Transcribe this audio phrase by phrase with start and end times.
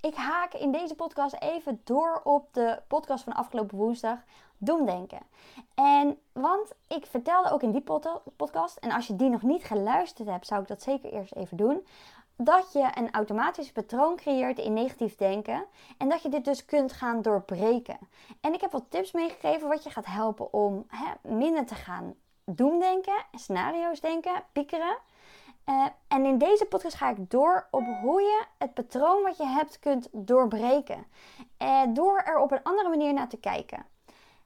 [0.00, 4.18] ik haak in deze podcast even door op de podcast van afgelopen woensdag.
[4.62, 5.20] Doemdenken.
[5.74, 7.84] En want ik vertelde ook in die
[8.36, 11.56] podcast, en als je die nog niet geluisterd hebt, zou ik dat zeker eerst even
[11.56, 11.86] doen.
[12.36, 15.64] Dat je een automatisch patroon creëert in negatief denken.
[15.98, 17.98] En dat je dit dus kunt gaan doorbreken.
[18.40, 22.14] En ik heb wat tips meegegeven wat je gaat helpen om hè, minder te gaan
[22.44, 24.96] doemdenken, scenario's denken, piekeren.
[25.70, 29.46] Uh, en in deze podcast ga ik door op hoe je het patroon wat je
[29.46, 31.06] hebt kunt doorbreken.
[31.62, 33.86] Uh, door er op een andere manier naar te kijken.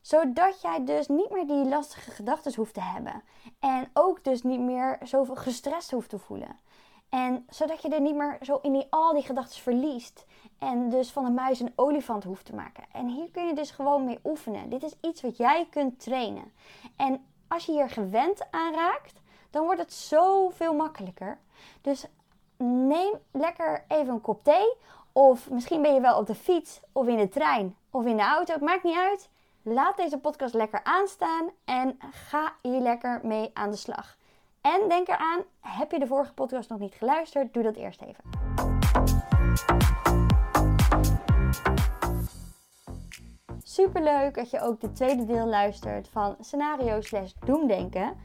[0.00, 3.23] Zodat jij dus niet meer die lastige gedachten hoeft te hebben.
[3.60, 6.60] En ook dus niet meer zoveel gestrest hoeft te voelen.
[7.09, 10.27] En zodat je er niet meer zo in die, al die gedachten verliest.
[10.59, 12.84] En dus van een muis een olifant hoeft te maken.
[12.92, 14.69] En hier kun je dus gewoon mee oefenen.
[14.69, 16.52] Dit is iets wat jij kunt trainen.
[16.97, 19.22] En als je hier gewend aan raakt,
[19.54, 21.38] dan wordt het zoveel makkelijker.
[21.80, 22.06] Dus
[22.56, 24.77] neem lekker even een kop thee.
[25.12, 28.22] Of misschien ben je wel op de fiets, of in de trein, of in de
[28.22, 28.52] auto.
[28.52, 29.30] Het maakt niet uit.
[29.62, 34.16] Laat deze podcast lekker aanstaan en ga hier lekker mee aan de slag.
[34.61, 37.55] En denk eraan, heb je de vorige podcast nog niet geluisterd?
[37.55, 38.24] Doe dat eerst even.
[43.62, 48.16] Super leuk dat je ook de tweede deel luistert van scenario slash doemdenken.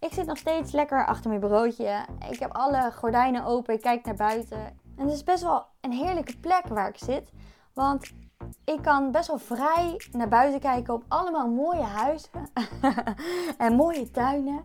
[0.00, 2.04] Ik zit nog steeds lekker achter mijn bureautje.
[2.30, 3.74] Ik heb alle gordijnen open.
[3.74, 4.58] Ik kijk naar buiten.
[4.96, 7.32] En het is best wel een heerlijke plek waar ik zit.
[7.72, 8.12] Want
[8.64, 12.30] ik kan best wel vrij naar buiten kijken op allemaal mooie huizen.
[13.58, 14.64] en mooie tuinen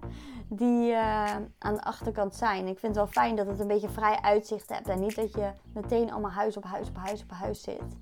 [0.50, 2.68] die uh, aan de achterkant zijn.
[2.68, 4.88] Ik vind het wel fijn dat het een beetje vrij uitzicht hebt.
[4.88, 7.98] En niet dat je meteen allemaal huis op huis op huis op huis zit.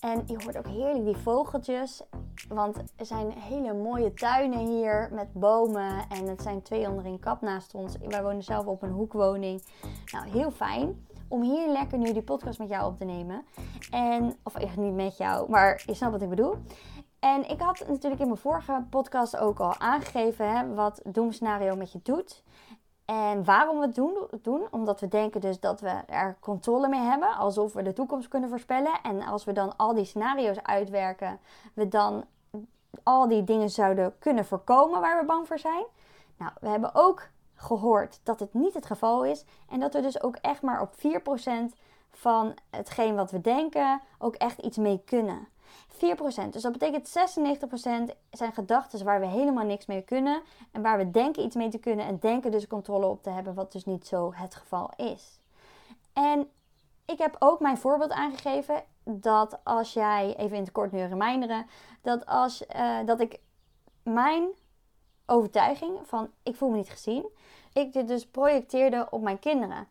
[0.00, 2.02] En je hoort ook heerlijk die vogeltjes.
[2.48, 6.08] Want er zijn hele mooie tuinen hier met bomen.
[6.08, 7.96] En het zijn twee onder een kap naast ons.
[8.08, 9.62] Wij wonen zelf op een hoekwoning.
[10.12, 13.44] Nou, heel fijn om hier lekker nu die podcast met jou op te nemen.
[13.90, 16.54] En, of echt niet met jou, maar je snapt wat ik bedoel.
[17.18, 21.92] En ik had natuurlijk in mijn vorige podcast ook al aangegeven hè, wat doemscenario met
[21.92, 22.42] je doet.
[23.10, 24.66] En waarom we het doen, doen?
[24.70, 27.36] Omdat we denken dus dat we er controle mee hebben.
[27.36, 28.92] Alsof we de toekomst kunnen voorspellen.
[29.02, 31.38] En als we dan al die scenario's uitwerken,
[31.74, 32.24] we dan
[33.02, 35.84] al die dingen zouden kunnen voorkomen waar we bang voor zijn.
[36.36, 39.44] Nou, we hebben ook gehoord dat het niet het geval is.
[39.68, 41.76] En dat we dus ook echt maar op 4%
[42.10, 45.48] van hetgeen wat we denken ook echt iets mee kunnen.
[45.92, 46.48] 4%.
[46.50, 50.42] Dus dat betekent 96% zijn gedachten waar we helemaal niks mee kunnen.
[50.72, 53.54] En waar we denken iets mee te kunnen en denken dus controle op te hebben,
[53.54, 55.40] wat dus niet zo het geval is.
[56.12, 56.48] En
[57.06, 61.66] ik heb ook mijn voorbeeld aangegeven dat als jij, even in het kort nu reminderen,
[62.02, 63.38] dat als uh, dat ik
[64.02, 64.48] mijn
[65.26, 67.28] overtuiging van ik voel me niet gezien,
[67.72, 69.88] ik dit dus projecteerde op mijn kinderen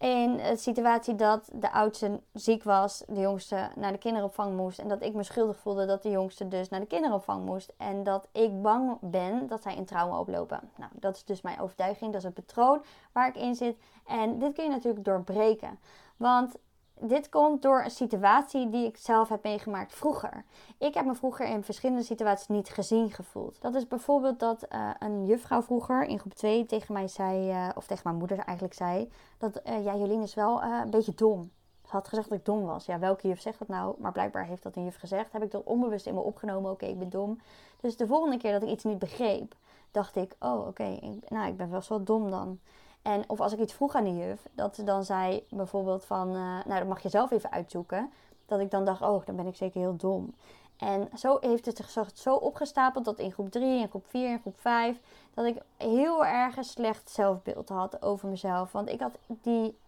[0.00, 4.78] in de situatie dat de oudste ziek was, de jongste naar de kinderopvang moest.
[4.78, 7.72] En dat ik me schuldig voelde dat de jongste dus naar de kinderopvang moest.
[7.76, 10.60] En dat ik bang ben dat zij in trauma oplopen.
[10.76, 12.12] Nou, dat is dus mijn overtuiging.
[12.12, 13.76] Dat is het patroon waar ik in zit.
[14.06, 15.78] En dit kun je natuurlijk doorbreken.
[16.16, 16.54] Want
[17.02, 20.44] dit komt door een situatie die ik zelf heb meegemaakt vroeger.
[20.78, 23.60] Ik heb me vroeger in verschillende situaties niet gezien gevoeld.
[23.60, 27.68] Dat is bijvoorbeeld dat uh, een juffrouw vroeger in groep 2 tegen mij zei, uh,
[27.74, 31.50] of tegen mijn moeder eigenlijk zei, dat uh, ja, Jolien is wel een beetje dom.
[31.90, 32.86] Ze had gezegd dat ik dom was.
[32.86, 33.94] Ja, welke juf zegt dat nou?
[33.98, 35.32] Maar blijkbaar heeft dat een juf gezegd.
[35.32, 36.70] Heb ik dat onbewust in me opgenomen.
[36.70, 37.40] Oké, ik ben dom.
[37.80, 39.54] Dus de volgende keer dat ik iets niet begreep,
[39.90, 42.58] dacht ik, oh oké, nou ik ben wel zo dom dan.
[43.02, 46.28] En of als ik iets vroeg aan de juf, dat ze dan zei bijvoorbeeld van,
[46.28, 48.10] uh, nou dat mag je zelf even uitzoeken.
[48.46, 50.34] Dat ik dan dacht, oh, dan ben ik zeker heel dom.
[50.76, 54.40] En zo heeft het zich zo opgestapeld dat in groep 3, in groep 4, in
[54.40, 55.00] groep 5,
[55.34, 58.72] dat ik heel erg een slecht zelfbeeld had over mezelf.
[58.72, 59.78] Want ik had die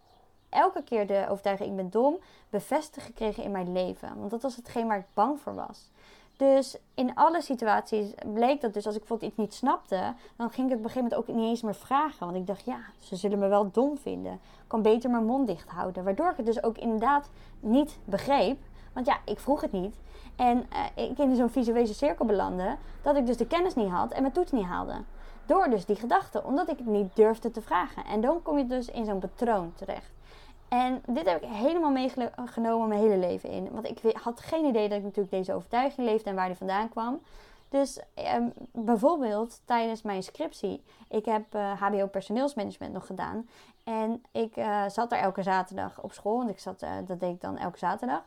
[0.49, 2.17] elke keer de overtuiging ik ben dom
[2.49, 4.17] bevestigd gekregen in mijn leven.
[4.17, 5.91] Want dat was hetgeen waar ik bang voor was.
[6.37, 10.65] Dus in alle situaties bleek dat dus als ik bijvoorbeeld iets niet snapte, dan ging
[10.67, 12.25] ik het op een gegeven moment ook niet eens meer vragen.
[12.25, 14.33] Want ik dacht, ja, ze zullen me wel dom vinden.
[14.33, 16.03] Ik kan beter mijn mond dicht houden.
[16.03, 17.29] Waardoor ik het dus ook inderdaad
[17.59, 18.57] niet begreep.
[18.93, 19.95] Want ja, ik vroeg het niet.
[20.35, 20.57] En
[20.95, 24.21] uh, ik in zo'n visuele cirkel belandde, dat ik dus de kennis niet had en
[24.21, 25.03] mijn toets niet haalde.
[25.45, 28.05] Door dus die gedachte, omdat ik het niet durfde te vragen.
[28.05, 30.12] En dan kom je dus in zo'n patroon terecht.
[30.73, 33.69] En dit heb ik helemaal meegenomen mijn hele leven in.
[33.71, 36.89] Want ik had geen idee dat ik natuurlijk deze overtuiging leefde en waar die vandaan
[36.89, 37.21] kwam.
[37.69, 43.49] Dus ehm, bijvoorbeeld tijdens mijn scriptie, ik heb uh, eh, HBO personeelsmanagement nog gedaan.
[43.83, 47.33] En ik uh, zat daar elke zaterdag op school, want ik zat, uh, dat deed
[47.33, 48.23] ik dan elke zaterdag.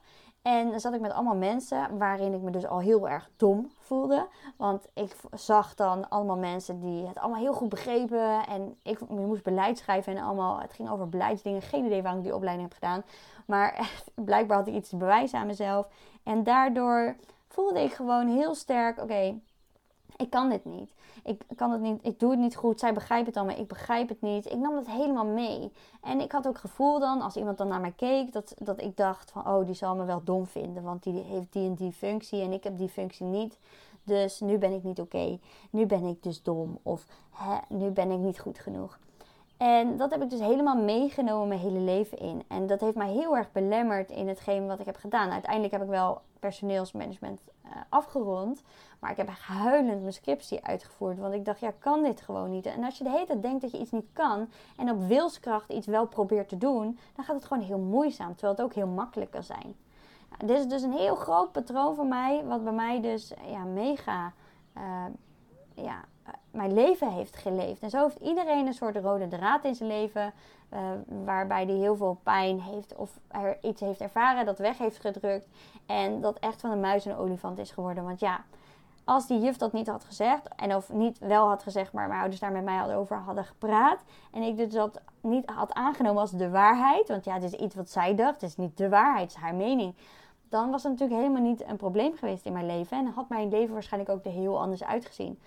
[0.46, 3.70] En dan zat ik met allemaal mensen waarin ik me dus al heel erg dom
[3.78, 4.26] voelde.
[4.56, 8.46] Want ik zag dan allemaal mensen die het allemaal heel goed begrepen.
[8.46, 11.62] En ik moest beleid schrijven en allemaal, het ging over beleidsdingen.
[11.62, 13.02] Geen idee waarom ik die opleiding heb gedaan.
[13.46, 15.88] Maar blijkbaar had ik iets te bewijzen aan mezelf.
[16.22, 17.16] En daardoor
[17.48, 19.40] voelde ik gewoon heel sterk, oké,
[20.16, 20.94] ik kan dit niet.
[21.22, 22.80] Ik kan het niet, ik doe het niet goed.
[22.80, 24.46] Zij begrijpt het dan, maar ik begrijp het niet.
[24.46, 25.72] Ik nam dat helemaal mee.
[26.02, 28.80] En ik had ook het gevoel dan, als iemand dan naar mij keek, dat, dat
[28.80, 30.82] ik dacht van, oh, die zal me wel dom vinden.
[30.82, 33.58] Want die heeft die en die functie en ik heb die functie niet.
[34.02, 35.38] Dus nu ben ik niet oké.
[35.70, 36.78] Nu ben ik dus dom.
[36.82, 38.98] Of hè, nu ben ik niet goed genoeg.
[39.56, 42.42] En dat heb ik dus helemaal meegenomen mijn hele leven in.
[42.48, 45.30] En dat heeft mij heel erg belemmerd in hetgeen wat ik heb gedaan.
[45.30, 48.62] Uiteindelijk heb ik wel personeelsmanagement uh, afgerond.
[48.98, 51.18] Maar ik heb huilend mijn scriptie uitgevoerd.
[51.18, 52.66] Want ik dacht, ja, kan dit gewoon niet.
[52.66, 54.48] En als je de hele tijd denkt dat je iets niet kan.
[54.76, 56.98] En op wilskracht iets wel probeert te doen.
[57.14, 58.32] Dan gaat het gewoon heel moeizaam.
[58.32, 59.76] Terwijl het ook heel makkelijk kan zijn.
[60.44, 62.44] Dit is dus een heel groot patroon voor mij.
[62.44, 64.32] Wat bij mij dus ja, mega...
[64.76, 65.04] Uh,
[65.74, 66.04] ja,
[66.50, 67.82] mijn leven heeft geleefd.
[67.82, 70.32] En zo heeft iedereen een soort rode draad in zijn leven.
[70.72, 70.80] Uh,
[71.24, 75.48] waarbij hij heel veel pijn heeft of er iets heeft ervaren dat weg heeft gedrukt.
[75.86, 78.04] En dat echt van een muis een olifant is geworden.
[78.04, 78.44] Want ja,
[79.06, 82.20] als die juf dat niet had gezegd, en of niet wel had gezegd, maar mijn
[82.20, 84.00] ouders daar met mij over hadden gepraat.
[84.32, 87.08] En ik dus dat niet had aangenomen als de waarheid.
[87.08, 88.40] Want ja, het is iets wat zij dacht.
[88.40, 89.94] Het is niet de waarheid, het is haar mening.
[90.48, 92.98] Dan was het natuurlijk helemaal niet een probleem geweest in mijn leven.
[92.98, 95.38] En had mijn leven waarschijnlijk ook er heel anders uitgezien.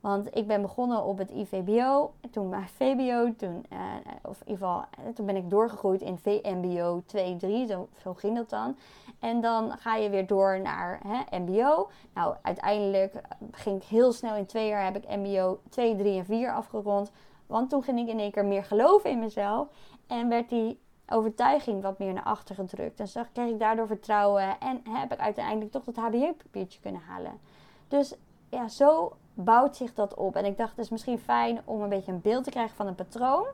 [0.00, 3.78] Want ik ben begonnen op het IVBO, toen bij VBO, toen, uh,
[4.22, 8.14] of in ieder geval, eh, toen ben ik doorgegroeid in VMBO 2, 3, zo, zo
[8.14, 8.76] ging dat dan.
[9.18, 11.90] En dan ga je weer door naar hè, MBO.
[12.14, 16.24] Nou, uiteindelijk ging ik heel snel in twee jaar heb ik MBO 2, 3 en
[16.24, 17.10] 4 afgerond.
[17.46, 19.68] Want toen ging ik in één keer meer geloven in mezelf.
[20.06, 23.00] En werd die overtuiging wat meer naar achter gedrukt.
[23.00, 24.60] En zag, kreeg ik daardoor vertrouwen.
[24.60, 27.40] En heb ik uiteindelijk toch dat HBO-papiertje kunnen halen.
[27.88, 28.14] Dus
[28.48, 30.36] ja, zo bouwt zich dat op.
[30.36, 32.86] En ik dacht, het is misschien fijn om een beetje een beeld te krijgen van
[32.86, 33.46] een patroon.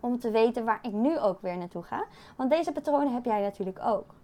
[0.00, 2.04] Om te weten waar ik nu ook weer naartoe ga.
[2.36, 4.14] Want deze patronen heb jij natuurlijk ook.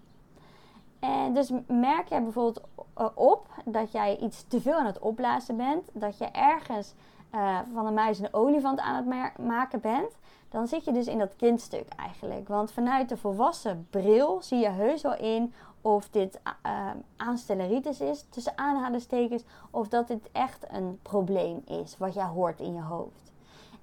[1.00, 2.60] En dus merk jij bijvoorbeeld
[2.94, 5.88] eh, op dat jij iets te veel aan het opblazen bent.
[5.92, 6.94] Dat je ergens
[7.34, 10.18] uh, van een muis een olifant aan het maken bent.
[10.48, 12.48] Dan zit je dus in dat kindstuk eigenlijk.
[12.48, 18.24] Want vanuit de volwassen bril zie je heus wel in of dit uh, aanstelleritis is,
[18.28, 23.32] tussen aanhalingstekens, of dat dit echt een probleem is wat jij hoort in je hoofd.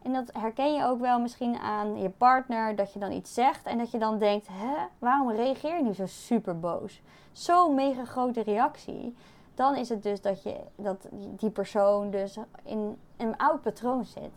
[0.02, 3.66] En dat herken je ook wel misschien aan je partner, dat je dan iets zegt
[3.66, 7.02] en dat je dan denkt, hè, waarom reageer je nu zo super boos?
[7.32, 9.16] Zo'n mega grote reactie.
[9.56, 14.32] Dan is het dus dat, je, dat die persoon dus in een oud patroon zit.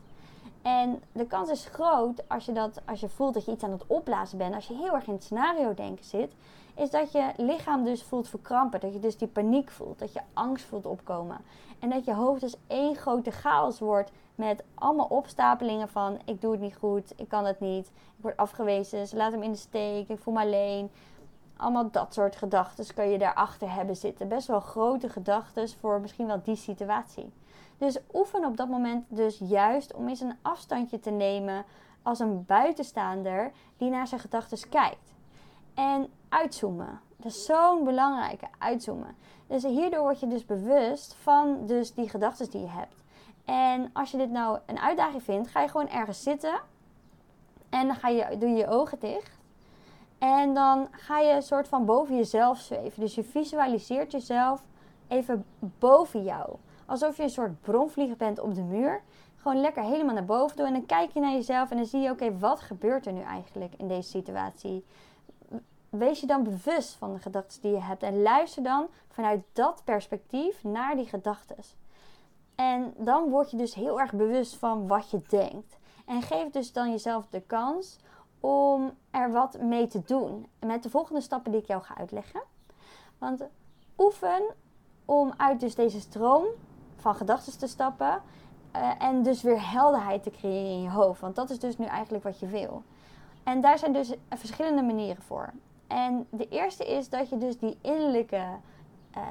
[0.62, 3.70] En de kans is groot als je, dat, als je voelt dat je iets aan
[3.70, 6.32] het opblazen bent, als je heel erg in het scenario denken zit,
[6.74, 8.80] is dat je lichaam dus voelt verkrampen.
[8.80, 11.38] Dat je dus die paniek voelt, dat je angst voelt opkomen.
[11.78, 16.52] En dat je hoofd dus één grote chaos wordt met allemaal opstapelingen van ik doe
[16.52, 19.58] het niet goed, ik kan het niet, ik word afgewezen, ze laten me in de
[19.58, 20.90] steek, ik voel me alleen.
[21.56, 24.28] Allemaal dat soort gedachten kun je daarachter hebben zitten.
[24.28, 27.32] Best wel grote gedachten voor misschien wel die situatie.
[27.80, 31.64] Dus oefen op dat moment dus juist om eens een afstandje te nemen
[32.02, 35.14] als een buitenstaander die naar zijn gedachten kijkt.
[35.74, 37.00] En uitzoomen.
[37.16, 39.16] Dat is zo'n belangrijke uitzoomen.
[39.46, 43.02] Dus hierdoor word je dus bewust van dus die gedachten die je hebt.
[43.44, 46.60] En als je dit nou een uitdaging vindt, ga je gewoon ergens zitten.
[47.68, 49.38] En dan ga je, doe je je ogen dicht.
[50.18, 53.00] En dan ga je een soort van boven jezelf zweven.
[53.00, 54.62] Dus je visualiseert jezelf
[55.08, 56.56] even boven jou.
[56.90, 59.02] Alsof je een soort bronvlieger bent op de muur.
[59.36, 60.66] Gewoon lekker helemaal naar boven doen.
[60.66, 63.20] En dan kijk je naar jezelf en dan zie je, oké, wat gebeurt er nu
[63.20, 64.84] eigenlijk in deze situatie?
[65.88, 68.02] Wees je dan bewust van de gedachten die je hebt.
[68.02, 71.56] En luister dan vanuit dat perspectief naar die gedachten.
[72.54, 75.78] En dan word je dus heel erg bewust van wat je denkt.
[76.06, 77.98] En geef dus dan jezelf de kans
[78.40, 80.46] om er wat mee te doen.
[80.66, 82.42] Met de volgende stappen die ik jou ga uitleggen.
[83.18, 83.44] Want
[83.98, 84.42] oefen
[85.04, 86.46] om uit dus deze stroom
[87.00, 88.22] van gedachten te stappen.
[88.76, 91.20] Uh, en dus weer helderheid te creëren in je hoofd.
[91.20, 92.82] Want dat is dus nu eigenlijk wat je wil.
[93.42, 95.52] En daar zijn dus verschillende manieren voor.
[95.86, 98.42] En de eerste is dat je dus die innerlijke
[99.16, 99.22] uh,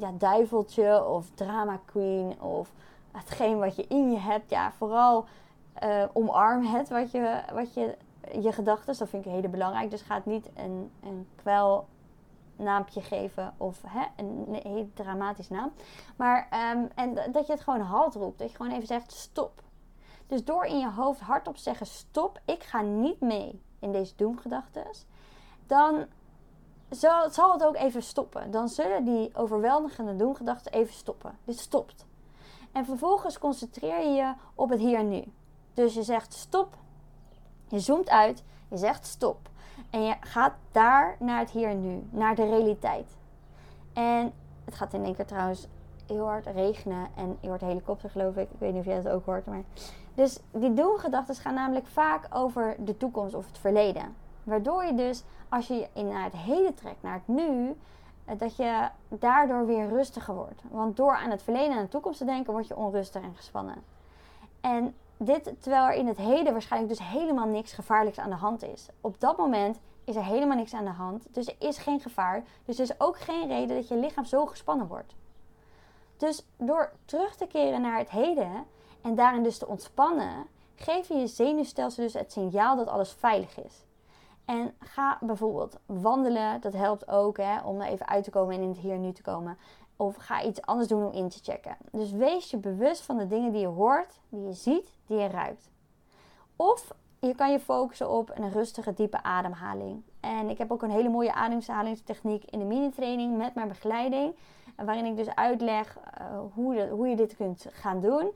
[0.00, 2.72] ja, duiveltje of drama queen of
[3.12, 5.24] hetgeen wat je in je hebt, ja, vooral
[5.84, 7.96] uh, omarm het wat je, wat je,
[8.40, 8.98] je gedachten.
[8.98, 9.90] Dat vind ik hele belangrijk.
[9.90, 11.86] Dus ga het niet een, een kwel
[12.58, 15.72] naampje geven of hè, een, een dramatisch naam.
[16.16, 18.38] Maar um, en dat je het gewoon halt roept.
[18.38, 19.62] Dat je gewoon even zegt stop.
[20.26, 24.86] Dus door in je hoofd hardop zeggen stop, ik ga niet mee in deze doemgedachten.
[25.66, 26.06] Dan
[26.88, 28.50] zal, zal het ook even stoppen.
[28.50, 31.38] Dan zullen die overweldigende doemgedachten even stoppen.
[31.44, 32.06] Dit stopt.
[32.72, 35.24] En vervolgens concentreer je je op het hier en nu.
[35.74, 36.76] Dus je zegt stop.
[37.68, 38.44] Je zoomt uit.
[38.68, 39.48] Je zegt stop.
[39.90, 42.08] En je gaat daar naar het hier en nu.
[42.10, 43.16] Naar de realiteit.
[43.92, 44.32] En
[44.64, 45.66] het gaat in één keer trouwens
[46.06, 47.06] heel hard regenen.
[47.14, 48.50] En je hoort helikopter geloof ik.
[48.50, 49.46] Ik weet niet of jij dat ook hoort.
[49.46, 49.62] Maar...
[50.14, 54.14] Dus die doemgedachten gaan namelijk vaak over de toekomst of het verleden.
[54.44, 57.76] Waardoor je dus, als je je naar het heden trekt, naar het nu,
[58.24, 60.62] eh, dat je daardoor weer rustiger wordt.
[60.70, 63.76] Want door aan het verleden en de toekomst te denken, word je onrustig en gespannen.
[64.60, 68.62] En dit terwijl er in het heden waarschijnlijk dus helemaal niks gevaarlijks aan de hand
[68.62, 68.88] is.
[69.00, 71.26] Op dat moment is er helemaal niks aan de hand.
[71.30, 72.44] Dus er is geen gevaar.
[72.64, 75.14] Dus er is ook geen reden dat je lichaam zo gespannen wordt.
[76.16, 78.66] Dus door terug te keren naar het heden
[79.02, 83.64] en daarin dus te ontspannen, geef je je zenuwstelsel dus het signaal dat alles veilig
[83.64, 83.86] is.
[84.44, 86.60] En ga bijvoorbeeld wandelen.
[86.60, 89.12] Dat helpt ook hè, om er even uit te komen en in het hier nu
[89.12, 89.58] te komen.
[90.00, 91.76] Of ga iets anders doen om in te checken.
[91.92, 95.28] Dus wees je bewust van de dingen die je hoort, die je ziet, die je
[95.28, 95.70] ruikt.
[96.56, 100.02] Of je kan je focussen op een rustige, diepe ademhaling.
[100.20, 104.34] En ik heb ook een hele mooie ademhalingstechniek in de mini-training met mijn begeleiding.
[104.76, 108.30] Waarin ik dus uitleg uh, hoe, hoe je dit kunt gaan doen.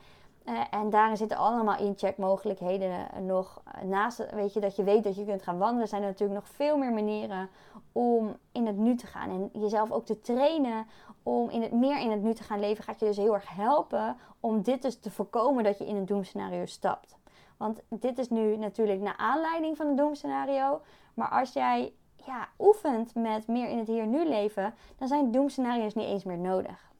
[0.45, 3.62] Uh, en daarin zitten allemaal incheckmogelijkheden nog.
[3.85, 6.49] Naast weet je, dat je weet dat je kunt gaan wandelen, zijn er natuurlijk nog
[6.49, 7.49] veel meer manieren
[7.92, 9.31] om in het nu te gaan.
[9.31, 10.87] En jezelf ook te trainen
[11.22, 13.54] om in het, meer in het nu te gaan leven, gaat je dus heel erg
[13.54, 17.16] helpen om dit dus te voorkomen dat je in een doemscenario stapt.
[17.56, 20.82] Want dit is nu natuurlijk naar aanleiding van een doemscenario.
[21.14, 21.92] Maar als jij
[22.26, 26.38] ja, oefent met meer in het hier nu leven, dan zijn doemscenario's niet eens meer
[26.38, 26.92] nodig.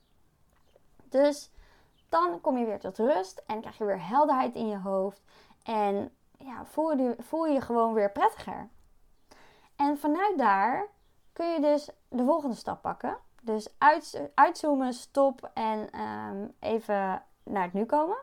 [1.09, 1.51] Dus
[2.09, 5.23] dan kom je weer tot rust en krijg je weer helderheid in je hoofd.
[5.63, 8.69] En ja, voel, je, voel je je gewoon weer prettiger.
[9.77, 10.89] En vanuit daar
[11.33, 13.17] kun je dus de volgende stap pakken.
[13.45, 18.17] Dus uit, uitzoomen, stop en ehm, even naar het nu komen.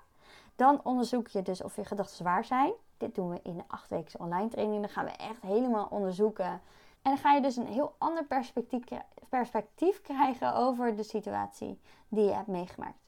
[0.56, 2.74] Dan onderzoek je dus of je gedachten waar zijn.
[2.98, 4.82] Dit doen we in de acht weken online training.
[4.82, 6.62] Dan gaan we echt helemaal onderzoeken.
[7.02, 8.84] En dan ga je dus een heel ander perspectief,
[9.30, 13.00] perspectief krijgen over de situatie die je hebt meegemaakt.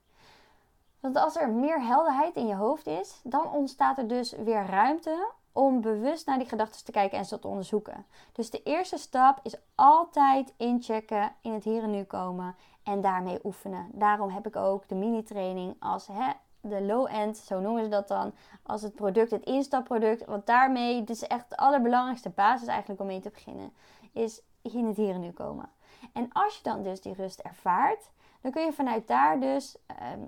[0.99, 5.31] Want als er meer helderheid in je hoofd is, dan ontstaat er dus weer ruimte
[5.51, 8.05] om bewust naar die gedachten te kijken en ze te onderzoeken.
[8.31, 13.39] Dus de eerste stap is altijd inchecken, in het hier en nu komen en daarmee
[13.43, 13.89] oefenen.
[13.91, 16.31] Daarom heb ik ook de mini-training als hè,
[16.61, 20.25] de low-end, zo noemen ze dat dan, als het product, het instapproduct.
[20.25, 23.73] Want daarmee, is echt de allerbelangrijkste basis eigenlijk om mee te beginnen,
[24.11, 25.69] is in het hier en nu komen.
[26.13, 28.09] En als je dan dus die rust ervaart,
[28.41, 29.77] dan kun je vanuit daar dus
[30.13, 30.27] um,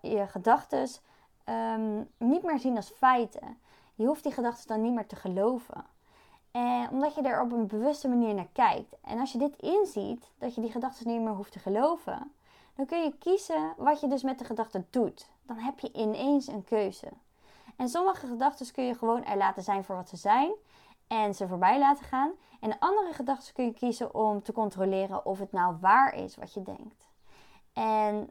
[0.00, 0.88] je gedachten
[1.48, 3.58] um, niet meer zien als feiten.
[3.94, 5.84] Je hoeft die gedachten dan niet meer te geloven.
[6.50, 8.96] En omdat je er op een bewuste manier naar kijkt.
[9.02, 12.32] En als je dit inziet, dat je die gedachten niet meer hoeft te geloven,
[12.74, 15.30] dan kun je kiezen wat je dus met de gedachten doet.
[15.42, 17.08] Dan heb je ineens een keuze.
[17.76, 20.52] En sommige gedachten kun je gewoon er laten zijn voor wat ze zijn
[21.06, 22.32] en ze voorbij laten gaan.
[22.60, 26.36] En de andere gedachten kun je kiezen om te controleren of het nou waar is
[26.36, 27.08] wat je denkt.
[27.72, 28.30] En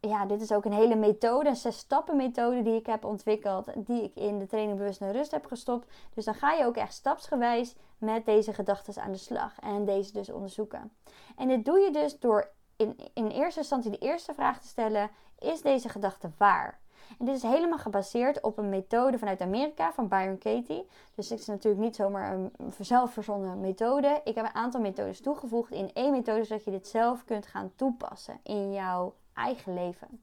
[0.00, 3.66] ja, dit is ook een hele methode, een zes stappen methode die ik heb ontwikkeld,
[3.76, 5.92] die ik in de training Bewust naar Rust heb gestopt.
[6.14, 10.12] Dus dan ga je ook echt stapsgewijs met deze gedachten aan de slag en deze
[10.12, 10.92] dus onderzoeken.
[11.36, 15.10] En dit doe je dus door in, in eerste instantie de eerste vraag te stellen:
[15.38, 16.80] is deze gedachte waar?
[17.18, 20.88] En dit is helemaal gebaseerd op een methode vanuit Amerika van Byron Katie.
[21.14, 24.20] Dus dit is natuurlijk niet zomaar een zelfverzonnen methode.
[24.24, 27.72] Ik heb een aantal methodes toegevoegd in één methode, zodat je dit zelf kunt gaan
[27.76, 30.22] toepassen in jouw eigen leven.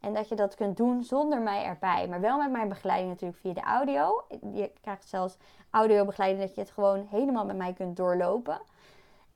[0.00, 2.08] En dat je dat kunt doen zonder mij erbij.
[2.08, 4.24] Maar wel met mijn begeleiding natuurlijk via de audio.
[4.52, 5.36] Je krijgt zelfs
[5.70, 8.60] audiobegeleiding dat je het gewoon helemaal met mij kunt doorlopen.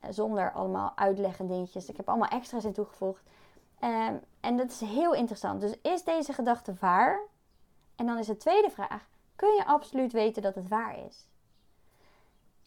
[0.01, 1.89] Eh, zonder allemaal uitleg en dingetjes.
[1.89, 3.23] Ik heb allemaal extra's in toegevoegd.
[3.81, 5.61] Um, en dat is heel interessant.
[5.61, 7.21] Dus is deze gedachte waar?
[7.97, 11.29] En dan is de tweede vraag: kun je absoluut weten dat het waar is?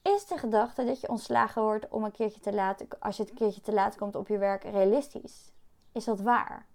[0.02, 3.36] Is de gedachte dat je ontslagen wordt om een keertje te laat, als je een
[3.36, 5.52] keertje te laat komt op je werk realistisch?
[5.92, 6.66] Is dat waar?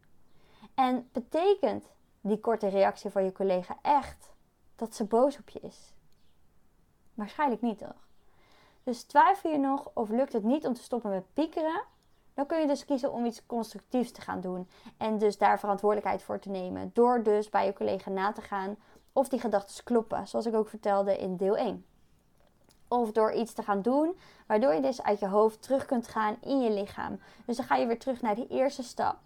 [0.75, 1.85] En betekent
[2.21, 4.33] die korte reactie van je collega echt
[4.77, 5.93] dat ze boos op je is?
[7.15, 8.09] Waarschijnlijk niet toch?
[8.83, 11.83] Dus twijfel je nog of lukt het niet om te stoppen met piekeren?
[12.35, 14.69] Dan kun je dus kiezen om iets constructiefs te gaan doen.
[14.97, 16.91] En dus daar verantwoordelijkheid voor te nemen.
[16.95, 18.77] Door dus bij je collega na te gaan
[19.13, 20.29] of die gedachten kloppen.
[20.29, 21.87] Zoals ik ook vertelde in deel 1.
[22.89, 26.37] Of door iets te gaan doen, waardoor je dus uit je hoofd terug kunt gaan
[26.41, 27.21] in je lichaam.
[27.45, 29.19] Dus dan ga je weer terug naar die eerste stap.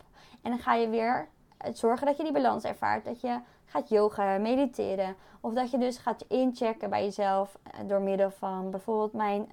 [0.43, 1.29] En dan ga je weer
[1.73, 3.05] zorgen dat je die balans ervaart.
[3.05, 5.17] Dat je gaat yoga, mediteren.
[5.41, 9.49] Of dat je dus gaat inchecken bij jezelf eh, door middel van bijvoorbeeld mijn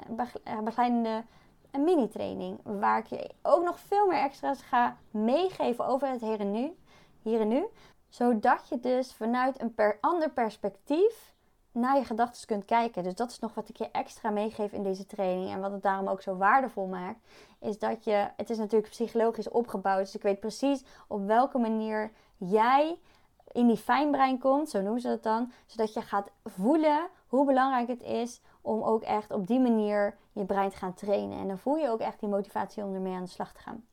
[0.63, 1.23] begeleidende
[1.71, 2.59] een mini-training.
[2.63, 6.75] Waar ik je ook nog veel meer extra's ga meegeven over het hier en nu.
[7.21, 7.65] Hier en nu.
[8.07, 11.34] Zodat je dus vanuit een ander perspectief
[11.75, 13.03] naar je gedachten kunt kijken.
[13.03, 15.51] Dus dat is nog wat ik je extra meegeef in deze training.
[15.51, 17.19] En wat het daarom ook zo waardevol maakt.
[17.59, 19.99] Is dat je, het is natuurlijk psychologisch opgebouwd.
[19.99, 22.99] Dus ik weet precies op welke manier jij
[23.51, 24.69] in die fijnbrein komt.
[24.69, 25.51] Zo noemen ze dat dan.
[25.65, 30.45] Zodat je gaat voelen hoe belangrijk het is om ook echt op die manier je
[30.45, 31.39] brein te gaan trainen.
[31.39, 33.83] En dan voel je ook echt die motivatie om ermee aan de slag te gaan.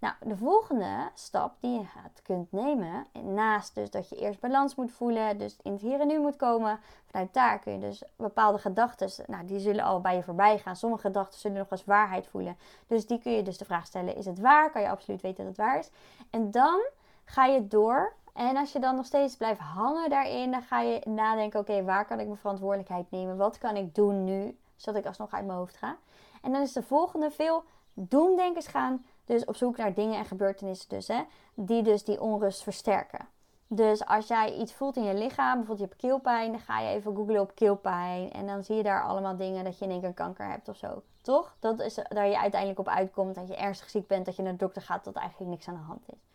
[0.00, 4.74] Nou, de volgende stap die je gaat, kunt nemen, naast dus dat je eerst balans
[4.74, 8.02] moet voelen, dus in het hier en nu moet komen, vanuit daar kun je dus
[8.16, 10.76] bepaalde gedachten, nou die zullen al bij je voorbij gaan.
[10.76, 12.56] Sommige gedachten zullen nog als waarheid voelen.
[12.86, 14.70] Dus die kun je dus de vraag stellen, is het waar?
[14.70, 15.90] Kan je absoluut weten dat het waar is?
[16.30, 16.80] En dan
[17.24, 21.00] ga je door en als je dan nog steeds blijft hangen daarin, dan ga je
[21.04, 23.36] nadenken: oké, waar kan ik mijn verantwoordelijkheid nemen?
[23.36, 25.96] Wat kan ik doen nu, zodat ik alsnog uit mijn hoofd ga?
[26.42, 27.64] En dan is de volgende veel
[27.94, 31.22] doemdenkers gaan dus op zoek naar dingen en gebeurtenissen dus, hè,
[31.54, 33.28] die dus die onrust versterken.
[33.66, 36.94] Dus als jij iets voelt in je lichaam, bijvoorbeeld je hebt keelpijn, dan ga je
[36.94, 38.32] even googlen op keelpijn.
[38.32, 40.76] En dan zie je daar allemaal dingen dat je in één keer kanker hebt of
[40.76, 41.02] zo.
[41.22, 41.56] Toch?
[41.60, 44.52] Dat is daar je uiteindelijk op uitkomt dat je ernstig ziek bent, dat je naar
[44.52, 46.28] de dokter gaat, dat eigenlijk niks aan de hand is.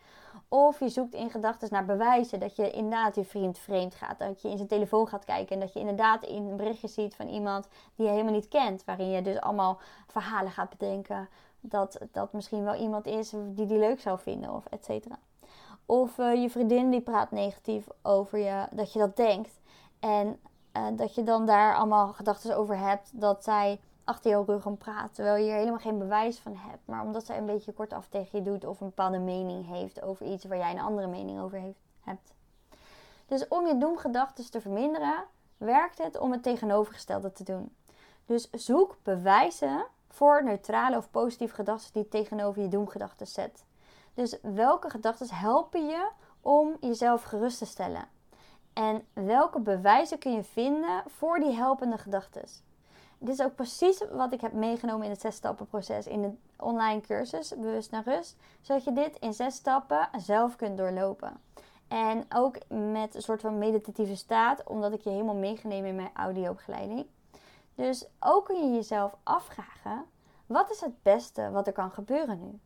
[0.47, 4.19] Of je zoekt in gedachten naar bewijzen dat je inderdaad je vriend vreemd gaat.
[4.19, 7.15] Dat je in zijn telefoon gaat kijken en dat je inderdaad in een berichtje ziet
[7.15, 8.85] van iemand die je helemaal niet kent.
[8.85, 11.29] Waarin je dus allemaal verhalen gaat bedenken
[11.65, 15.19] dat dat misschien wel iemand is die die leuk zou vinden of et cetera.
[15.85, 19.59] Of uh, je vriendin die praat negatief over je, dat je dat denkt.
[19.99, 20.39] En
[20.73, 24.77] uh, dat je dan daar allemaal gedachten over hebt dat zij achter jouw rug om
[24.77, 25.15] praat.
[25.15, 26.81] Terwijl je er helemaal geen bewijs van hebt.
[26.85, 30.25] Maar omdat zij een beetje kortaf tegen je doet of een bepaalde mening heeft over
[30.25, 32.33] iets waar jij een andere mening over heeft, hebt.
[33.25, 35.23] Dus om je doemgedachten te verminderen,
[35.57, 37.75] werkt het om het tegenovergestelde te doen.
[38.25, 43.65] Dus zoek bewijzen voor neutrale of positieve gedachten die tegenover je doemgedachten zet.
[44.13, 46.09] Dus welke gedachten helpen je
[46.41, 48.05] om jezelf gerust te stellen?
[48.73, 52.43] En welke bewijzen kun je vinden voor die helpende gedachten?
[53.17, 56.31] Dit is ook precies wat ik heb meegenomen in het zes stappen proces in de
[56.57, 58.35] online cursus Bewust naar Rust.
[58.61, 61.41] Zodat je dit in zes stappen zelf kunt doorlopen.
[61.87, 66.11] En ook met een soort van meditatieve staat, omdat ik je helemaal meegenomen in mijn
[66.13, 67.05] audioopgeleiding.
[67.75, 70.05] Dus ook kun je jezelf afvragen:
[70.45, 72.59] wat is het beste wat er kan gebeuren nu?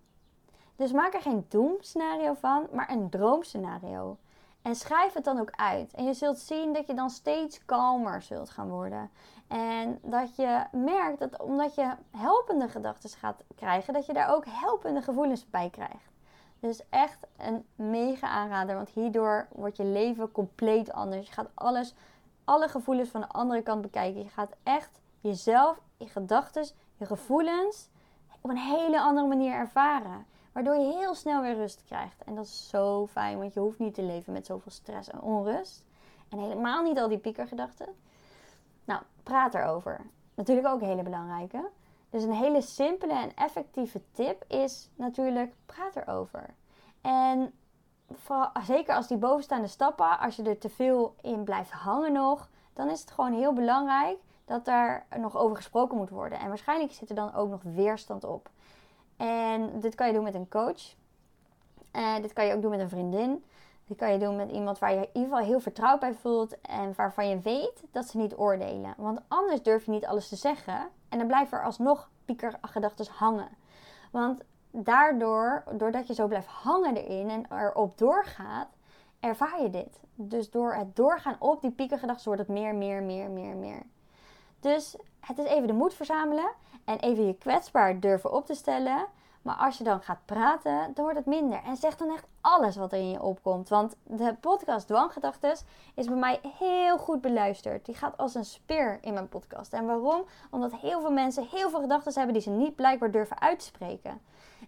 [0.75, 4.17] Dus maak er geen doemscenario van, maar een droomscenario.
[4.61, 5.93] En schrijf het dan ook uit.
[5.93, 9.09] En je zult zien dat je dan steeds kalmer zult gaan worden.
[9.47, 14.45] En dat je merkt dat omdat je helpende gedachten gaat krijgen, dat je daar ook
[14.47, 16.11] helpende gevoelens bij krijgt.
[16.59, 21.27] Dus echt een mega aanrader, want hierdoor wordt je leven compleet anders.
[21.27, 21.93] Je gaat alles,
[22.47, 24.23] alle gevoelens van de andere kant bekijken.
[24.23, 27.89] Je gaat echt jezelf, je gedachten, je gevoelens
[28.41, 30.25] op een hele andere manier ervaren.
[30.51, 32.23] Waardoor je heel snel weer rust krijgt.
[32.23, 35.21] En dat is zo fijn, want je hoeft niet te leven met zoveel stress en
[35.21, 35.83] onrust.
[36.29, 37.87] En helemaal niet al die piekergedachten.
[38.85, 40.01] Nou, praat erover.
[40.33, 41.69] Natuurlijk ook een hele belangrijke.
[42.09, 46.45] Dus een hele simpele en effectieve tip is natuurlijk praat erover.
[47.01, 47.53] En
[48.65, 52.89] zeker als die bovenstaande stappen, als je er te veel in blijft hangen nog, dan
[52.89, 56.39] is het gewoon heel belangrijk dat daar nog over gesproken moet worden.
[56.39, 58.49] En waarschijnlijk zit er dan ook nog weerstand op.
[59.17, 60.95] En dit kan je doen met een coach.
[61.93, 63.43] Uh, dit kan je ook doen met een vriendin.
[63.85, 66.61] Dit kan je doen met iemand waar je in ieder geval heel vertrouwd bij voelt
[66.61, 68.93] en waarvan je weet dat ze niet oordelen.
[68.97, 73.49] Want anders durf je niet alles te zeggen en dan blijven er alsnog piekergedachten hangen.
[74.11, 74.43] Want
[74.83, 78.67] daardoor, doordat je zo blijft hangen erin en erop doorgaat,
[79.19, 79.99] ervaar je dit.
[80.15, 83.81] Dus door het doorgaan op die piekergedachten wordt het meer, meer, meer, meer, meer.
[84.59, 86.51] Dus het is even de moed verzamelen
[86.85, 89.05] en even je kwetsbaar durven op te stellen.
[89.41, 91.63] Maar als je dan gaat praten, dan wordt het minder.
[91.63, 93.69] En zeg dan echt alles wat er in je opkomt.
[93.69, 95.63] Want de podcast Dwanggedachtes
[95.95, 97.85] is bij mij heel goed beluisterd.
[97.85, 99.73] Die gaat als een speer in mijn podcast.
[99.73, 100.25] En waarom?
[100.49, 104.21] Omdat heel veel mensen heel veel gedachten hebben die ze niet blijkbaar durven uitspreken.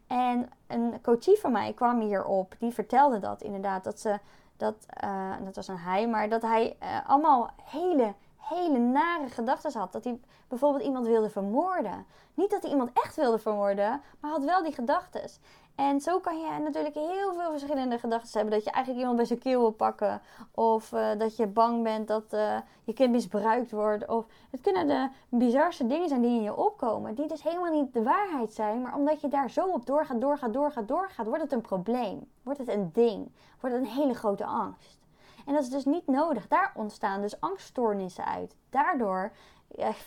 [0.10, 2.56] En een coachie van mij kwam hierop.
[2.60, 3.84] Die vertelde dat inderdaad.
[3.84, 4.20] Dat ze,
[4.58, 8.14] dat, uh, dat was een hij, maar dat hij uh, allemaal hele
[8.50, 9.92] hele nare gedachten had.
[9.92, 12.06] Dat hij bijvoorbeeld iemand wilde vermoorden.
[12.34, 15.22] Niet dat hij iemand echt wilde vermoorden, maar had wel die gedachten.
[15.80, 18.54] En zo kan je natuurlijk heel veel verschillende gedachten hebben.
[18.54, 20.22] Dat je eigenlijk iemand bij zijn keel wil pakken.
[20.52, 24.08] Of uh, dat je bang bent dat uh, je kind misbruikt wordt.
[24.08, 27.16] Of het kunnen de bizarste dingen zijn die in je opkomen.
[27.16, 28.82] Die dus helemaal niet de waarheid zijn.
[28.82, 31.26] Maar omdat je daar zo op doorgaat, doorgaat, doorgaat, doorgaat.
[31.26, 32.32] Wordt het een probleem.
[32.44, 33.32] Wordt het een ding.
[33.60, 35.00] Wordt het een hele grote angst.
[35.46, 36.48] En dat is dus niet nodig.
[36.48, 38.56] Daar ontstaan dus angststoornissen uit.
[38.70, 39.32] Daardoor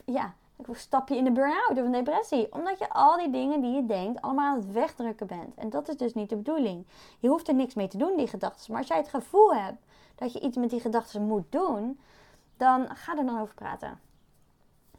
[0.05, 0.35] ja,
[0.73, 2.53] stap je in de burn-out of een depressie.
[2.53, 5.55] Omdat je al die dingen die je denkt allemaal aan het wegdrukken bent.
[5.55, 6.87] En dat is dus niet de bedoeling.
[7.19, 8.71] Je hoeft er niks mee te doen, die gedachten.
[8.71, 9.83] Maar als jij het gevoel hebt
[10.15, 12.01] dat je iets met die gedachten moet doen,
[12.57, 14.01] dan ga er dan over praten.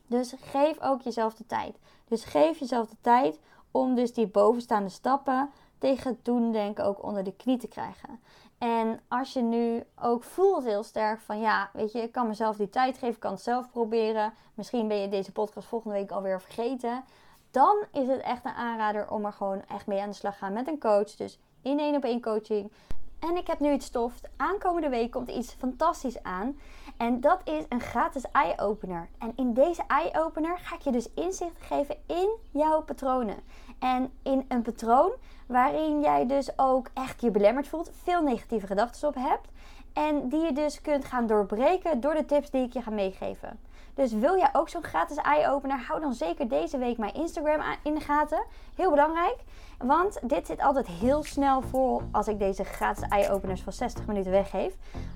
[0.08, 1.80] Dus geef ook jezelf de tijd.
[2.08, 3.40] Dus geef jezelf de tijd
[3.72, 8.20] om dus die bovenstaande stappen tegen het doen denken ook onder de knie te krijgen.
[8.64, 12.56] En als je nu ook voelt heel sterk van ja, weet je, ik kan mezelf
[12.56, 14.34] die tijd geven, ik kan het zelf proberen.
[14.54, 17.04] Misschien ben je deze podcast volgende week alweer vergeten.
[17.52, 20.40] Dan is het echt een aanrader om er gewoon echt mee aan de slag te
[20.40, 21.16] gaan met een coach.
[21.16, 22.72] Dus in één op één coaching.
[23.20, 24.14] En ik heb nu iets stof.
[24.38, 26.60] Aankomende week komt iets fantastisch aan.
[26.98, 29.10] En dat is een gratis eye-opener.
[29.20, 33.38] En in deze eye-opener ga ik je dus inzicht geven in jouw patronen.
[33.80, 35.12] En in een patroon
[35.48, 39.48] waarin jij dus ook echt je belemmerd voelt, veel negatieve gedachten op hebt.
[39.94, 43.60] En die je dus kunt gaan doorbreken door de tips die ik je ga meegeven.
[43.94, 45.86] Dus wil jij ook zo'n gratis eye-opener?
[45.88, 48.44] Hou dan zeker deze week mijn Instagram in de gaten.
[48.76, 49.36] Heel belangrijk.
[49.78, 54.32] Want dit zit altijd heel snel vol als ik deze gratis eye-openers van 60 minuten
[54.32, 54.74] weggeef.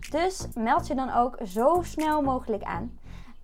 [0.09, 2.99] Dus meld je dan ook zo snel mogelijk aan.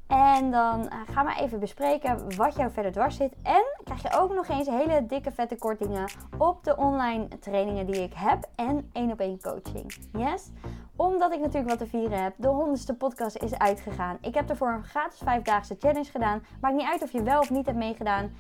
[0.07, 3.33] En dan eh, gaan we even bespreken wat jou verder dwars zit.
[3.43, 8.03] En krijg je ook nog eens hele dikke vette kortingen op de online trainingen die
[8.03, 8.49] ik heb.
[8.55, 9.93] En één op één coaching.
[10.17, 10.49] Yes?
[10.95, 12.33] Omdat ik natuurlijk wat te vieren heb.
[12.37, 14.17] De honderdste podcast is uitgegaan.
[14.21, 16.45] Ik heb ervoor een gratis vijfdaagse challenge gedaan.
[16.61, 18.31] Maakt niet uit of je wel of niet hebt meegedaan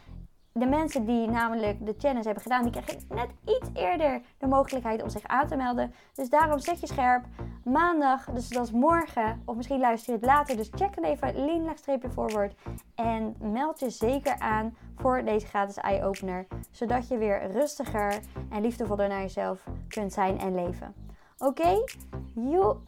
[0.53, 5.03] de mensen die namelijk de challenge hebben gedaan, die krijgen net iets eerder de mogelijkheid
[5.03, 5.93] om zich aan te melden.
[6.13, 7.25] Dus daarom zet je scherp.
[7.63, 10.55] Maandag, dus dat is morgen, of misschien luister je het later.
[10.55, 11.75] Dus check dan even lean
[12.11, 12.55] forward.
[12.95, 16.47] En meld je zeker aan voor deze gratis eye-opener.
[16.71, 20.93] Zodat je weer rustiger en liefdevoller naar jezelf kunt zijn en leven.
[21.37, 21.61] Oké?
[21.61, 21.83] Okay?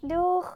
[0.02, 0.56] doeg!